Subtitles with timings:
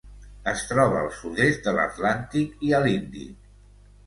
[0.51, 3.53] Es troba al sud-est de l'Atlàntic i a l'Índic.